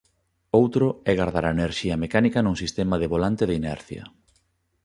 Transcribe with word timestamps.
Outro 0.59 0.85
é 1.11 1.13
gardar 1.19 1.45
a 1.47 1.55
enerxía 1.57 1.95
mecánica 2.03 2.39
nun 2.41 2.55
sistema 2.63 2.95
de 3.01 3.07
volante 3.13 3.43
de 3.47 3.57
inercia. 3.61 4.03